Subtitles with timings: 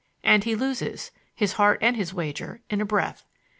[0.23, 3.23] And he loses—his heart and his wager—in a breath!